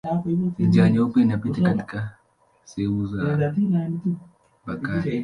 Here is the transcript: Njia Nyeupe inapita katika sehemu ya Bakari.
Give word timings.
Njia 0.59 0.89
Nyeupe 0.89 1.21
inapita 1.21 1.61
katika 1.63 2.15
sehemu 2.63 3.17
ya 3.17 3.89
Bakari. 4.65 5.19